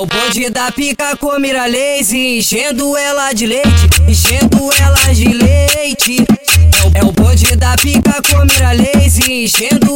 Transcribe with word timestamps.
o 0.00 0.06
bonde 0.06 0.50
da 0.50 0.70
pica 0.72 1.16
com 1.16 1.38
mira 1.38 1.66
lazy, 1.66 2.38
enchendo 2.38 2.96
ela 2.96 3.32
de 3.32 3.46
leite, 3.46 3.88
enchendo 4.08 4.70
ela 4.80 5.14
de 5.14 5.28
leite. 5.28 6.16
É 6.94 7.04
o, 7.04 7.08
é 7.08 7.12
bonde 7.12 7.56
da 7.56 7.76
pica 7.76 8.20
com 8.22 8.44
mira 8.44 8.72
lazy, 8.72 9.44
enchendo 9.44 9.93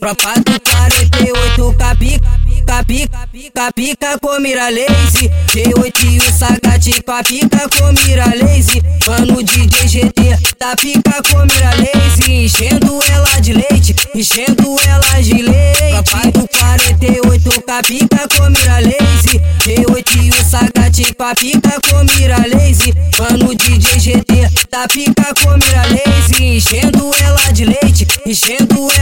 Tropa 0.00 0.32
do 0.40 0.58
48 0.58 1.74
capica 1.76 2.40
pica, 2.84 3.28
pica, 3.30 3.72
pica 3.72 4.18
com 4.18 4.40
mira 4.40 4.68
lazy. 4.68 5.28
G8 5.48 6.04
e 6.04 6.18
o 6.18 6.32
Sagate 6.32 7.02
com 7.02 7.22
pica 7.22 7.68
com 7.68 7.92
mira 8.04 8.26
lazy. 8.26 8.82
Mano 9.06 9.42
DJ 9.42 9.88
GT 9.88 10.54
tá 10.58 10.74
pica 10.76 11.22
com 11.30 11.38
mira 11.46 11.70
lazy. 11.76 12.44
Enchendo 12.44 13.00
ela 13.12 13.40
de 13.40 13.52
leite, 13.52 13.94
enchendo 14.14 14.76
ela 14.86 15.22
de 15.22 15.42
leite. 15.42 16.04
Papai 16.04 16.32
do 16.32 16.48
48 16.48 17.62
com 17.62 17.72
a 17.72 17.82
pica 17.82 18.28
com 18.36 18.50
mira 18.50 18.78
lazy. 18.80 19.40
G8 19.60 20.24
e 20.24 20.30
o 20.30 20.44
Sagate 20.44 21.14
com 21.14 21.34
pica 21.34 21.80
com 21.88 22.04
mira 22.16 22.38
lazy. 22.38 22.94
Mano 23.18 23.54
DJ 23.54 24.00
GT 24.00 24.66
tá 24.68 24.86
pica 24.88 25.34
com 25.42 25.56
mira 25.56 25.82
lazy. 25.86 26.56
Enchendo 26.56 27.10
ela 27.22 27.52
de 27.52 27.64
leite, 27.64 28.06
enchendo 28.26 28.90
ela 28.92 28.99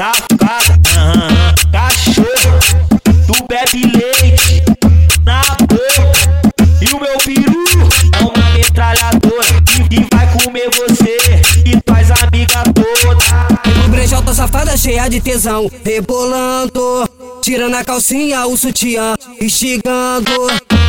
ah, 0.00 0.12
tá 0.12 0.12
focada, 0.14 0.80
ah, 0.96 1.54
cachorro, 1.72 2.58
tu 3.26 3.44
bebe 3.48 3.90
leite 3.96 4.62
na 5.24 5.42
boca 5.66 6.48
e 6.80 6.94
o 6.94 7.00
meu 7.00 7.18
peru 7.18 7.64
é 8.12 8.24
uma 8.24 8.50
metralhadora 8.50 9.62
que, 9.88 10.06
vai 10.14 10.32
comer 10.32 10.70
você 10.70 11.16
e 11.66 11.90
faz 11.90 12.10
amiga 12.22 12.62
toda. 12.72 13.84
O 13.84 13.88
brejão 13.88 14.22
tá 14.22 14.32
safada 14.32 14.76
cheia 14.76 15.08
de 15.08 15.20
tesão, 15.20 15.68
rebolando, 15.84 17.08
tirando 17.42 17.74
a 17.74 17.84
calcinha, 17.84 18.46
o 18.46 18.56
sutiã, 18.56 19.16
instigando. 19.40 20.30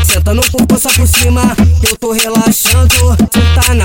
Senta 0.06 0.34
no 0.34 0.52
corpo 0.52 0.78
só 0.80 0.89
por 0.94 1.08
cima, 1.08 1.56
eu 1.88 1.97
tô 1.97 2.12
relaxando. 2.12 2.69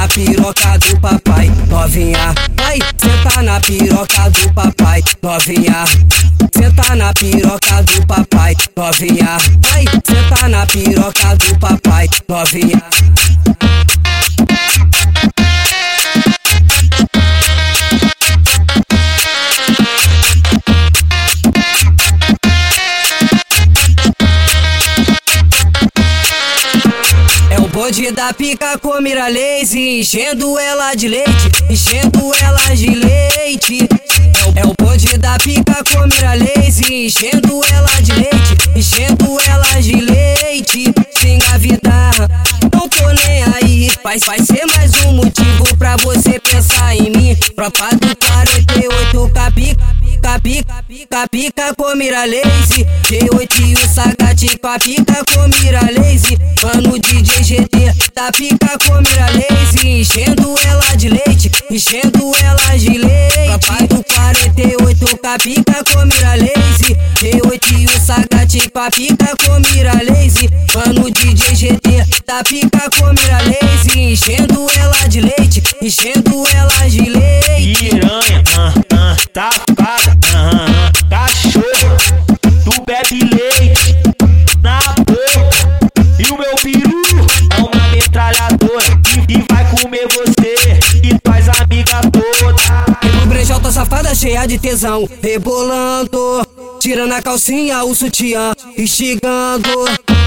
Na 0.04 0.08
piroca 0.08 0.78
do 0.80 1.00
papai, 1.00 1.50
novinha. 1.70 2.34
Vai, 2.58 2.78
senta 2.98 3.42
na 3.42 3.58
piroca 3.58 4.28
do 4.28 4.52
papai, 4.52 5.02
novinha. 5.22 5.84
Senta 6.52 6.94
na 6.94 7.10
piroca 7.14 7.82
do 7.82 8.06
papai, 8.06 8.54
novinha. 8.76 9.38
Vai, 9.62 9.84
senta 10.04 10.48
na 10.48 10.66
piroca 10.66 11.36
do 11.36 11.58
papai, 11.58 12.10
novinha. 12.28 12.82
Bonde 27.84 28.10
da 28.12 28.32
pica 28.32 28.78
com 28.78 28.98
mira 28.98 29.28
lazy, 29.28 30.00
enchendo 30.00 30.58
ela 30.58 30.94
de 30.94 31.06
leite, 31.06 31.50
enchendo 31.68 32.32
ela 32.40 32.74
de 32.74 32.86
leite. 32.86 33.86
É 34.56 34.64
o, 34.64 34.72
bonde 34.80 35.18
da 35.18 35.36
pica 35.36 35.84
com 35.92 36.06
mira 36.06 36.32
lazy, 36.32 37.04
enchendo 37.04 37.60
ela 37.70 38.00
de 38.00 38.12
leite, 38.12 38.70
enchendo 38.74 39.38
ela 39.46 39.82
de 39.82 39.96
leite. 39.96 40.94
Sem 41.20 41.38
gavitar, 41.38 42.14
não 42.72 42.88
tô 42.88 43.06
nem 43.26 43.42
aí. 43.54 43.90
Vai, 44.02 44.18
vai 44.18 44.38
ser 44.38 44.64
mais 44.74 44.90
um 45.04 45.12
motivo 45.12 45.76
pra 45.76 45.96
você 45.98 46.40
pensar 46.40 46.96
em 46.96 47.10
mim. 47.10 47.36
Tropa 47.54 47.90
do 47.96 48.16
48 48.16 49.03
capica, 49.03 49.03
pica, 50.40 50.82
pica, 50.86 51.28
pica, 51.28 51.74
com 51.74 51.94
mira 51.94 52.24
lazy. 52.24 52.84
G8 53.04 53.60
e 53.60 53.74
o 53.74 53.88
Sagate 53.88 54.58
com 54.58 54.68
a 54.68 54.78
pica 54.78 55.24
com 55.32 55.48
mira 55.48 55.80
lazy. 55.80 56.38
Mano 56.62 56.98
DJ 56.98 57.44
GT 57.44 57.92
da 58.14 58.32
pica 58.32 58.78
com 58.86 59.00
mira 59.00 59.26
lazy. 59.30 60.00
Enchendo 60.00 60.54
ela 60.66 60.96
de 60.96 61.08
leite, 61.08 61.50
enchendo 61.70 62.32
ela 62.42 62.76
de 62.76 62.98
leite. 62.98 63.58
Papai 63.60 63.86
do 63.86 64.02
48 64.04 65.18
com 65.18 65.26
a 65.26 65.38
pica 65.38 65.84
com 65.84 66.04
mira 66.06 66.34
lazy. 66.34 66.96
G8 67.20 67.78
e 67.78 67.86
o 67.86 68.00
Sagate 68.00 68.68
com 68.70 68.78
a 68.78 68.90
pica 68.90 69.36
com 69.44 69.60
mira 69.72 69.92
lazy. 70.02 70.48
Mano 70.74 71.10
DJ 71.10 71.54
GT 71.54 72.04
da 72.26 72.42
pica 72.42 72.90
com 72.98 73.12
mira 73.12 73.38
lazy. 73.42 74.00
Enchendo 74.00 74.66
ela 74.78 75.08
de 75.08 75.20
leite, 75.20 75.62
enchendo 75.82 76.44
ela 76.54 76.88
de 76.88 77.00
leite. 77.00 77.90
Piranha, 77.90 78.42
ah, 78.56 78.74
ah, 78.92 79.16
tá 79.32 79.50
cheia 94.24 94.46
de 94.46 94.58
tesão, 94.58 95.06
rebolando, 95.22 96.18
tirando 96.80 97.12
a 97.12 97.20
calcinha, 97.20 97.84
o 97.84 97.94
sutiã, 97.94 98.54
instigando. 98.78 99.68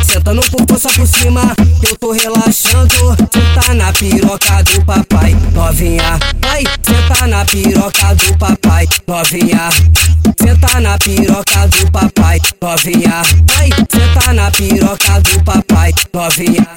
Senta 0.05 0.35
no 0.35 0.51
corpo 0.51 0.77
só 0.79 0.87
por 0.89 1.07
cima, 1.07 1.41
eu 1.81 1.97
tô 1.97 2.11
relaxando. 2.11 3.17
Senta 3.33 3.73
na 3.73 3.91
piroca 3.91 4.61
do 4.61 4.85
papai, 4.85 5.35
novinha. 5.51 6.19
Vai, 6.43 6.63
senta 6.83 7.25
na 7.25 7.43
piroca 7.43 8.13
do 8.13 8.37
papai, 8.37 8.87
novinha. 9.07 9.69
Senta 10.39 10.79
na 10.79 10.97
piroca 10.99 11.67
do 11.67 11.91
papai, 11.91 12.39
novinha. 12.61 13.21
Vai, 13.47 13.69
senta 13.89 14.33
na 14.33 14.51
piroca 14.51 15.21
do 15.21 15.43
papai, 15.43 15.91
novinha. 16.13 16.67